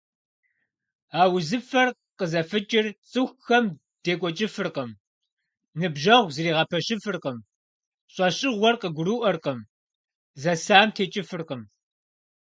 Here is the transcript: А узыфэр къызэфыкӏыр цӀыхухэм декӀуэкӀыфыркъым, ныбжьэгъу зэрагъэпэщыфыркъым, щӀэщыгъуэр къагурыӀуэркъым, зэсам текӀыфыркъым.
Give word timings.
А 1.21 1.21
узыфэр 1.35 1.87
къызэфыкӏыр 2.17 2.85
цӀыхухэм 3.11 3.65
декӀуэкӀыфыркъым, 4.03 4.89
ныбжьэгъу 5.79 6.31
зэрагъэпэщыфыркъым, 6.35 7.37
щӀэщыгъуэр 8.13 8.75
къагурыӀуэркъым, 8.81 9.59
зэсам 10.41 10.87
текӀыфыркъым. 10.95 11.61